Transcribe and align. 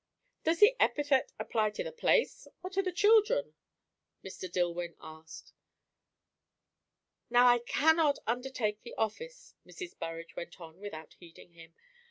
"Does 0.43 0.59
the 0.61 0.75
epithet 0.81 1.31
apply 1.37 1.69
to 1.69 1.83
the 1.83 1.91
place? 1.91 2.47
or 2.63 2.71
to 2.71 2.81
the 2.81 2.91
children?" 2.91 3.53
Mr. 4.25 4.51
Dillwyn 4.51 4.95
asked. 4.99 5.53
"Now 7.29 7.45
I 7.45 7.59
cannot 7.59 8.17
undertake 8.25 8.81
the 8.81 8.95
office," 8.95 9.53
Mrs. 9.63 9.95
Burrage 9.99 10.35
went 10.35 10.59
on 10.59 10.79
without 10.79 11.13
heeding 11.19 11.51
him. 11.51 11.75